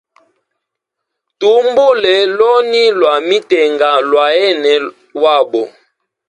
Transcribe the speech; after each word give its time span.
Tuhumbule 1.39 2.15
loni 2.37 2.83
lwa 2.97 3.13
mitenga 3.27 3.89
lwayene 4.07 4.73
wabo. 5.21 5.63